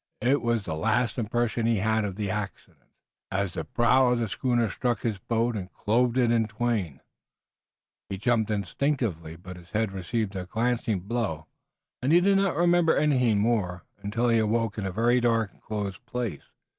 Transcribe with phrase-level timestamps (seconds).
[0.21, 2.89] It was the last impression he had of the incident,
[3.29, 7.01] as the prow of the schooner struck his boat and clove it in twain.
[8.09, 11.45] He jumped instinctively, but his head received a glancing blow,
[12.01, 15.61] and he did not remember anything more until he awoke in a very dark and
[15.61, 16.49] close place.